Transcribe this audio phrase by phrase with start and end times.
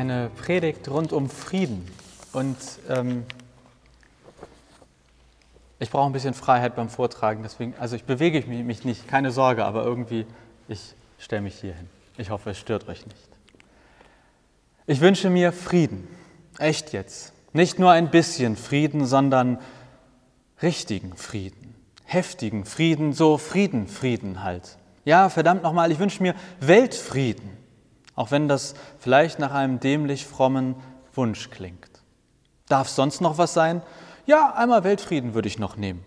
[0.00, 1.86] eine Predigt rund um Frieden.
[2.32, 2.56] Und
[2.88, 3.24] ähm,
[5.78, 9.30] ich brauche ein bisschen Freiheit beim Vortragen, deswegen, also ich bewege mich, mich nicht, keine
[9.30, 10.26] Sorge, aber irgendwie,
[10.68, 11.88] ich stelle mich hier hin.
[12.16, 13.28] Ich hoffe, es stört euch nicht.
[14.86, 16.08] Ich wünsche mir Frieden,
[16.58, 17.32] echt jetzt.
[17.52, 19.58] Nicht nur ein bisschen Frieden, sondern
[20.62, 21.74] richtigen Frieden,
[22.04, 24.76] heftigen Frieden, so Frieden, Frieden halt.
[25.04, 27.59] Ja, verdammt nochmal, ich wünsche mir Weltfrieden,
[28.20, 30.74] auch wenn das vielleicht nach einem dämlich frommen
[31.14, 31.88] Wunsch klingt.
[32.68, 33.80] Darf sonst noch was sein?
[34.26, 36.04] Ja, einmal Weltfrieden würde ich noch nehmen.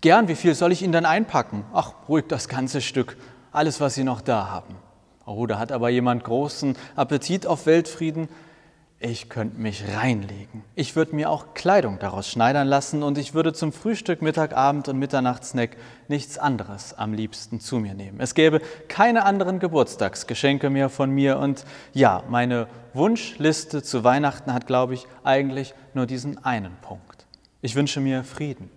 [0.00, 1.64] Gern, wie viel soll ich Ihnen dann einpacken?
[1.72, 3.16] Ach, ruhig das ganze Stück,
[3.52, 4.74] alles, was Sie noch da haben.
[5.24, 8.28] Oh, da hat aber jemand großen Appetit auf Weltfrieden.
[9.04, 10.62] Ich könnte mich reinlegen.
[10.76, 14.86] Ich würde mir auch Kleidung daraus schneidern lassen und ich würde zum Frühstück, Mittag, Abend
[14.86, 18.20] und Mitternachtssnack nichts anderes am liebsten zu mir nehmen.
[18.20, 24.68] Es gäbe keine anderen Geburtstagsgeschenke mehr von mir und ja, meine Wunschliste zu Weihnachten hat,
[24.68, 27.26] glaube ich, eigentlich nur diesen einen Punkt.
[27.60, 28.70] Ich wünsche mir Frieden.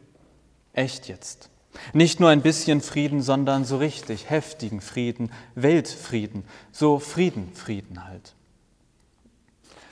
[0.74, 1.52] Echt jetzt.
[1.94, 8.35] Nicht nur ein bisschen Frieden, sondern so richtig heftigen Frieden, Weltfrieden, so Frieden, Frieden halt.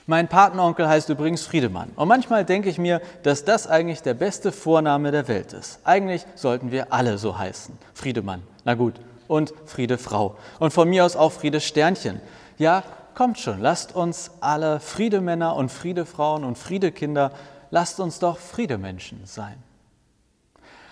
[0.06, 1.92] Mein Patenonkel heißt übrigens Friedemann.
[1.96, 5.80] Und manchmal denke ich mir, dass das eigentlich der beste Vorname der Welt ist.
[5.86, 7.78] Eigentlich sollten wir alle so heißen.
[7.94, 8.44] Friedemann.
[8.66, 8.96] Na gut.
[9.30, 10.36] Und Friedefrau.
[10.60, 12.20] Und von mir aus auch Friede Sternchen.
[12.58, 12.84] Ja,
[13.16, 17.32] kommt schon, lasst uns alle Friedemänner und Friedefrauen und Friedekinder,
[17.72, 19.56] lasst uns doch Friedemenschen sein.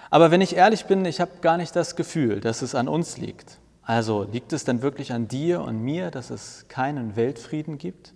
[0.10, 3.18] Aber wenn ich ehrlich bin, ich habe gar nicht das Gefühl, dass es an uns
[3.18, 3.58] liegt.
[3.84, 8.14] Also liegt es denn wirklich an dir und mir, dass es keinen Weltfrieden gibt?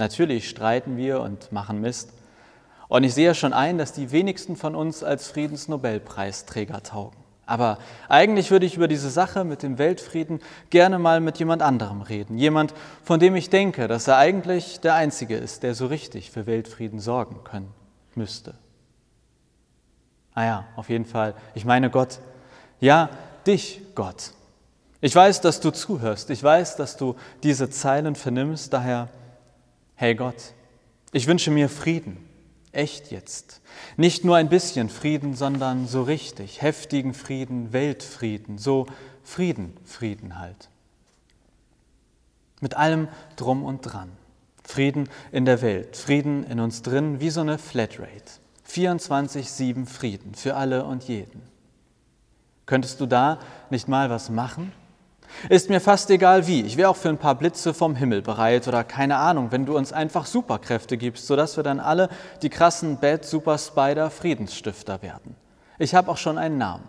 [0.00, 2.12] Natürlich streiten wir und machen Mist.
[2.88, 7.16] Und ich sehe schon ein, dass die wenigsten von uns als Friedensnobelpreisträger taugen.
[7.44, 10.40] Aber eigentlich würde ich über diese Sache mit dem Weltfrieden
[10.70, 12.38] gerne mal mit jemand anderem reden.
[12.38, 12.72] Jemand,
[13.04, 16.98] von dem ich denke, dass er eigentlich der Einzige ist, der so richtig für Weltfrieden
[16.98, 17.72] sorgen können
[18.14, 18.54] müsste.
[20.32, 21.34] Ah ja, auf jeden Fall.
[21.54, 22.20] Ich meine Gott.
[22.80, 23.10] Ja,
[23.46, 24.32] dich, Gott.
[25.00, 26.30] Ich weiß, dass du zuhörst.
[26.30, 28.72] Ich weiß, dass du diese Zeilen vernimmst.
[28.72, 29.08] Daher
[30.00, 30.54] Hey Gott,
[31.12, 32.26] ich wünsche mir Frieden,
[32.72, 33.60] echt jetzt.
[33.98, 38.86] Nicht nur ein bisschen Frieden, sondern so richtig, heftigen Frieden, Weltfrieden, so
[39.22, 40.70] Frieden, Frieden halt.
[42.62, 44.12] Mit allem drum und dran.
[44.64, 48.40] Frieden in der Welt, Frieden in uns drin, wie so eine Flatrate.
[48.70, 51.42] 24-7 Frieden für alle und jeden.
[52.64, 53.38] Könntest du da
[53.68, 54.72] nicht mal was machen?
[55.48, 56.62] Ist mir fast egal wie.
[56.62, 59.76] Ich wäre auch für ein paar Blitze vom Himmel bereit oder keine Ahnung, wenn du
[59.76, 62.08] uns einfach Superkräfte gibst, sodass wir dann alle
[62.42, 65.36] die krassen Bad Super Spider Friedensstifter werden.
[65.78, 66.84] Ich habe auch schon einen Namen.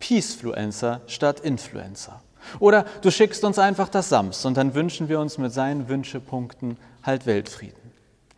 [0.00, 2.20] Peacefluencer statt Influencer.
[2.58, 6.78] Oder du schickst uns einfach das Sams und dann wünschen wir uns mit seinen Wünschepunkten
[7.02, 7.78] halt Weltfrieden.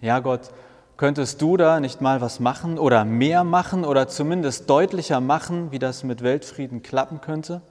[0.00, 0.50] Ja Gott,
[0.97, 5.78] könntest du da nicht mal was machen oder mehr machen oder zumindest deutlicher machen, wie
[5.78, 7.62] das mit Weltfrieden klappen könnte?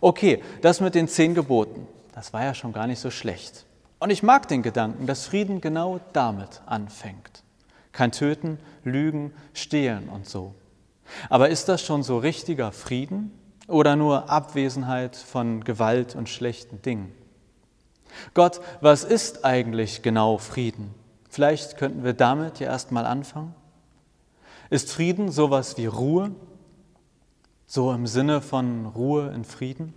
[0.00, 3.66] Okay, das mit den zehn Geboten, das war ja schon gar nicht so schlecht.
[3.98, 7.42] Und ich mag den Gedanken, dass Frieden genau damit anfängt.
[7.92, 10.54] Kein Töten, Lügen, Stehlen und so.
[11.28, 13.30] Aber ist das schon so richtiger Frieden
[13.68, 17.12] oder nur Abwesenheit von Gewalt und schlechten Dingen?
[18.34, 20.94] Gott, was ist eigentlich genau Frieden?
[21.28, 23.54] Vielleicht könnten wir damit ja erstmal anfangen.
[24.68, 26.32] Ist Frieden sowas wie Ruhe,
[27.72, 29.94] so im Sinne von Ruhe in Frieden?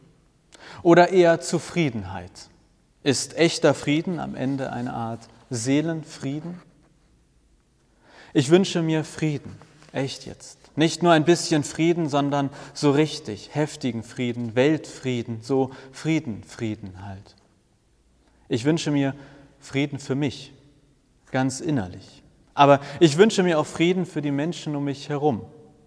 [0.82, 2.32] Oder eher Zufriedenheit?
[3.04, 6.62] Ist echter Frieden am Ende eine Art Seelenfrieden?
[8.32, 9.58] Ich wünsche mir Frieden,
[9.92, 10.58] echt jetzt.
[10.78, 17.36] Nicht nur ein bisschen Frieden, sondern so richtig heftigen Frieden, Weltfrieden, so Frieden, Frieden halt.
[18.48, 19.14] Ich wünsche mir
[19.60, 20.54] Frieden für mich,
[21.30, 22.24] ganz innerlich.
[22.54, 25.42] Aber ich wünsche mir auch Frieden für die Menschen um mich herum.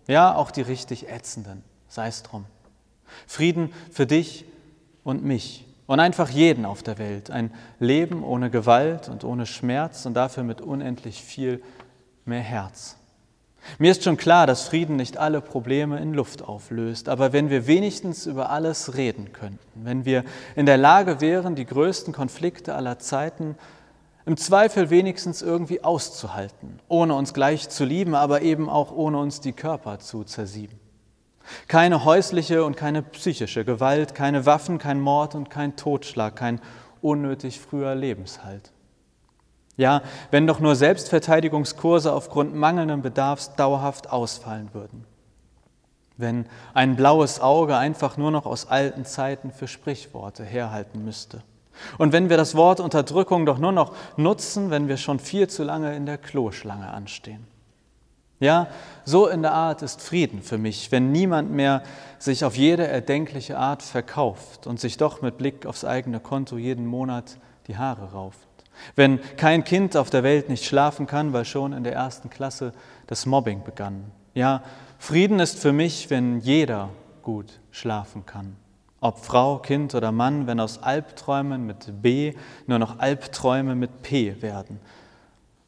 [0.06, 2.44] Ja, auch die richtig ätzenden sei es drum.
[3.26, 4.44] Frieden für dich
[5.04, 7.30] und mich und einfach jeden auf der Welt.
[7.30, 7.50] Ein
[7.80, 11.62] Leben ohne Gewalt und ohne Schmerz und dafür mit unendlich viel
[12.24, 12.96] mehr Herz.
[13.78, 17.66] Mir ist schon klar, dass Frieden nicht alle Probleme in Luft auflöst, aber wenn wir
[17.66, 20.24] wenigstens über alles reden könnten, wenn wir
[20.56, 23.56] in der Lage wären, die größten Konflikte aller Zeiten
[24.26, 29.40] im Zweifel wenigstens irgendwie auszuhalten, ohne uns gleich zu lieben, aber eben auch ohne uns
[29.40, 30.78] die Körper zu zersieben.
[31.66, 36.60] Keine häusliche und keine psychische Gewalt, keine Waffen, kein Mord und kein Totschlag, kein
[37.00, 38.72] unnötig früher Lebenshalt.
[39.76, 40.02] Ja,
[40.32, 45.04] wenn doch nur Selbstverteidigungskurse aufgrund mangelndem Bedarfs dauerhaft ausfallen würden.
[46.16, 51.42] Wenn ein blaues Auge einfach nur noch aus alten Zeiten für Sprichworte herhalten müsste.
[51.96, 55.62] Und wenn wir das Wort Unterdrückung doch nur noch nutzen, wenn wir schon viel zu
[55.62, 57.46] lange in der Kloschlange anstehen.
[58.40, 58.68] Ja,
[59.04, 61.82] so in der Art ist Frieden für mich, wenn niemand mehr
[62.18, 66.86] sich auf jede erdenkliche Art verkauft und sich doch mit Blick aufs eigene Konto jeden
[66.86, 68.38] Monat die Haare rauft.
[68.94, 72.72] Wenn kein Kind auf der Welt nicht schlafen kann, weil schon in der ersten Klasse
[73.08, 74.12] das Mobbing begann.
[74.34, 74.62] Ja,
[74.98, 76.90] Frieden ist für mich, wenn jeder
[77.22, 78.56] gut schlafen kann.
[79.00, 82.34] Ob Frau, Kind oder Mann, wenn aus Albträumen mit B
[82.66, 84.80] nur noch Albträume mit P werden.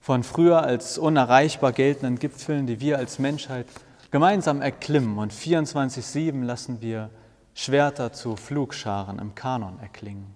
[0.00, 3.66] Von früher als unerreichbar geltenden Gipfeln, die wir als Menschheit
[4.10, 7.10] gemeinsam erklimmen und 24-7 lassen wir
[7.54, 10.34] Schwerter zu Flugscharen im Kanon erklingen.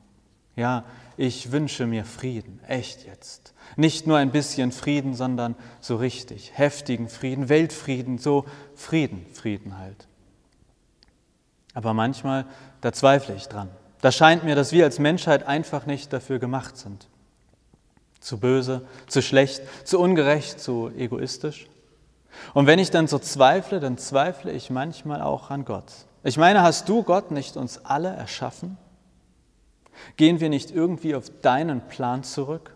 [0.56, 0.84] Ja,
[1.16, 3.54] ich wünsche mir Frieden, echt jetzt.
[3.76, 8.44] Nicht nur ein bisschen Frieden, sondern so richtig, heftigen Frieden, Weltfrieden, so
[8.74, 10.06] Frieden, Frieden halt.
[11.72, 12.44] Aber manchmal,
[12.80, 13.68] da zweifle ich dran.
[14.00, 17.08] Da scheint mir, dass wir als Menschheit einfach nicht dafür gemacht sind.
[18.24, 21.68] Zu böse, zu schlecht, zu ungerecht, zu egoistisch.
[22.54, 25.92] Und wenn ich dann so zweifle, dann zweifle ich manchmal auch an Gott.
[26.22, 28.78] Ich meine, hast du Gott nicht uns alle erschaffen?
[30.16, 32.74] Gehen wir nicht irgendwie auf deinen Plan zurück?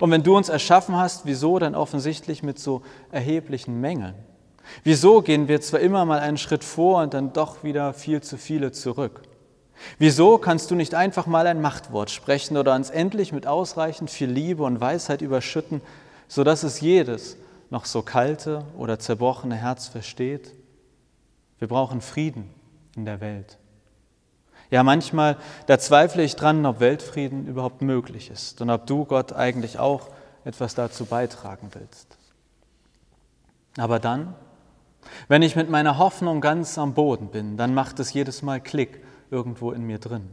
[0.00, 2.82] Und wenn du uns erschaffen hast, wieso dann offensichtlich mit so
[3.12, 4.16] erheblichen Mängeln?
[4.82, 8.36] Wieso gehen wir zwar immer mal einen Schritt vor und dann doch wieder viel zu
[8.36, 9.22] viele zurück?
[9.98, 14.30] Wieso kannst du nicht einfach mal ein Machtwort sprechen oder uns endlich mit ausreichend viel
[14.30, 15.80] Liebe und Weisheit überschütten,
[16.28, 17.36] sodass es jedes
[17.70, 20.52] noch so kalte oder zerbrochene Herz versteht?
[21.58, 22.50] Wir brauchen Frieden
[22.96, 23.58] in der Welt.
[24.70, 25.36] Ja, manchmal,
[25.66, 30.08] da zweifle ich dran, ob Weltfrieden überhaupt möglich ist und ob du, Gott, eigentlich auch
[30.44, 32.16] etwas dazu beitragen willst.
[33.76, 34.34] Aber dann,
[35.28, 39.00] wenn ich mit meiner Hoffnung ganz am Boden bin, dann macht es jedes Mal Klick
[39.30, 40.28] irgendwo in mir drin.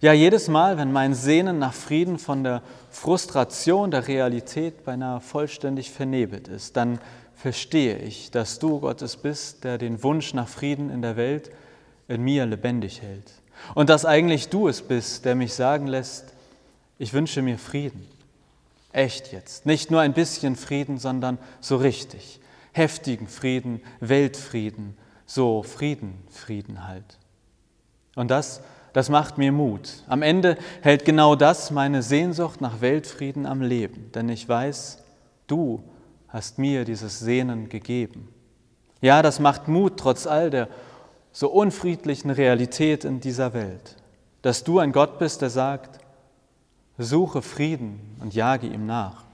[0.00, 5.90] Ja, jedes Mal, wenn mein Sehnen nach Frieden von der Frustration der Realität beinahe vollständig
[5.90, 6.98] vernebelt ist, dann
[7.34, 11.50] verstehe ich, dass du Gottes bist, der den Wunsch nach Frieden in der Welt
[12.08, 13.30] in mir lebendig hält.
[13.74, 16.32] Und dass eigentlich du es bist, der mich sagen lässt,
[16.98, 18.06] ich wünsche mir Frieden.
[18.92, 19.66] Echt jetzt.
[19.66, 22.40] Nicht nur ein bisschen Frieden, sondern so richtig.
[22.72, 24.96] Heftigen Frieden, Weltfrieden,
[25.26, 27.18] so Frieden, Frieden halt.
[28.16, 28.60] Und das,
[28.92, 30.04] das macht mir Mut.
[30.06, 35.02] Am Ende hält genau das meine Sehnsucht nach Weltfrieden am Leben, denn ich weiß,
[35.46, 35.82] du
[36.28, 38.28] hast mir dieses Sehnen gegeben.
[39.00, 40.68] Ja, das macht Mut trotz all der
[41.32, 43.96] so unfriedlichen Realität in dieser Welt,
[44.42, 45.98] dass du ein Gott bist, der sagt,
[46.96, 49.24] suche Frieden und jage ihm nach.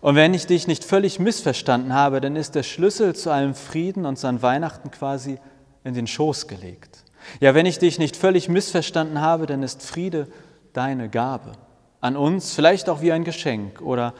[0.00, 4.06] Und wenn ich dich nicht völlig missverstanden habe, dann ist der Schlüssel zu allem Frieden
[4.06, 5.38] und an Weihnachten quasi
[5.84, 6.95] in den Schoß gelegt.
[7.40, 10.28] Ja, wenn ich dich nicht völlig missverstanden habe, dann ist Friede
[10.72, 11.52] deine Gabe
[12.00, 14.14] an uns, vielleicht auch wie ein Geschenk oder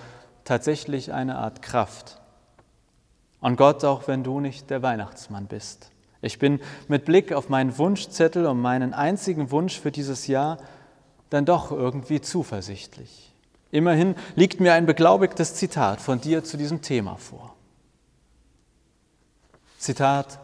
[0.45, 2.21] tatsächlich eine Art Kraft.
[3.41, 5.91] Und Gott, auch wenn du nicht der Weihnachtsmann bist.
[6.23, 10.59] Ich bin mit Blick auf meinen Wunschzettel und meinen einzigen Wunsch für dieses Jahr
[11.31, 13.33] dann doch irgendwie zuversichtlich.
[13.71, 17.55] Immerhin liegt mir ein beglaubigtes Zitat von dir zu diesem Thema vor.
[19.79, 20.39] Zitat,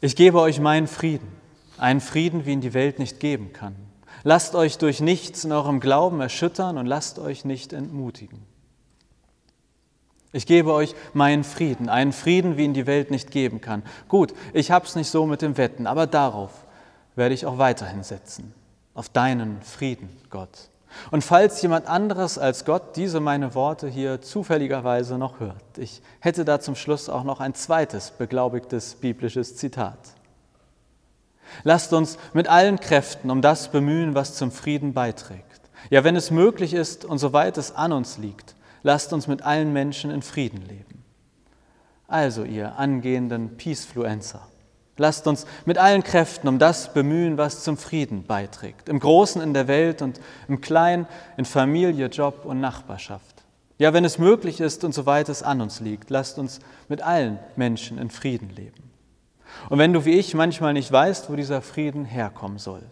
[0.00, 1.30] ich gebe euch meinen Frieden,
[1.78, 3.76] einen Frieden, wie ihn die Welt nicht geben kann.
[4.24, 8.42] Lasst euch durch nichts in eurem Glauben erschüttern und lasst euch nicht entmutigen.
[10.32, 13.82] Ich gebe euch meinen Frieden, einen Frieden, wie ihn die Welt nicht geben kann.
[14.08, 16.50] Gut, ich hab's nicht so mit dem Wetten, aber darauf
[17.16, 18.52] werde ich auch weiterhin setzen.
[18.94, 20.68] Auf deinen Frieden, Gott.
[21.10, 26.44] Und falls jemand anderes als Gott diese meine Worte hier zufälligerweise noch hört, ich hätte
[26.44, 29.98] da zum Schluss auch noch ein zweites beglaubigtes biblisches Zitat.
[31.64, 35.44] Lasst uns mit allen Kräften um das bemühen, was zum Frieden beiträgt.
[35.90, 39.72] Ja, wenn es möglich ist und soweit es an uns liegt, lasst uns mit allen
[39.72, 41.04] Menschen in Frieden leben.
[42.06, 44.40] Also ihr angehenden Peacefluencer,
[44.96, 48.88] lasst uns mit allen Kräften um das bemühen, was zum Frieden beiträgt.
[48.88, 53.44] Im Großen in der Welt und im Kleinen in Familie, Job und Nachbarschaft.
[53.78, 57.38] Ja, wenn es möglich ist und soweit es an uns liegt, lasst uns mit allen
[57.54, 58.90] Menschen in Frieden leben.
[59.68, 62.82] Und wenn du wie ich manchmal nicht weißt, wo dieser Frieden herkommen soll,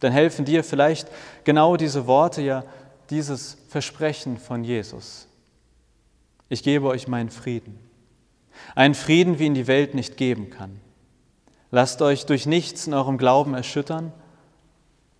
[0.00, 1.08] dann helfen dir vielleicht
[1.44, 2.64] genau diese Worte ja
[3.10, 5.26] dieses Versprechen von Jesus.
[6.48, 7.78] Ich gebe euch meinen Frieden.
[8.74, 10.80] Einen Frieden, wie ihn die Welt nicht geben kann.
[11.70, 14.12] Lasst euch durch nichts in eurem Glauben erschüttern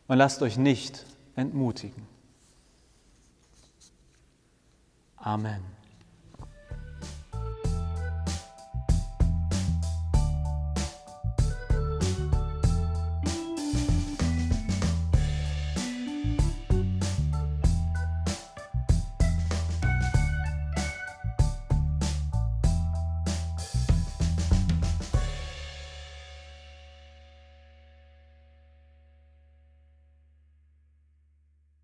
[0.06, 1.04] und lasst euch nicht
[1.35, 2.06] entmutigen.
[5.16, 5.75] Amen.